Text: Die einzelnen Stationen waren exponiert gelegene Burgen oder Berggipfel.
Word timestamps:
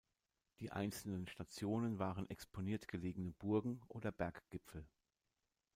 Die 0.59 0.71
einzelnen 0.71 1.27
Stationen 1.27 1.99
waren 1.99 2.27
exponiert 2.27 2.87
gelegene 2.87 3.33
Burgen 3.37 3.83
oder 3.87 4.11
Berggipfel. 4.11 4.83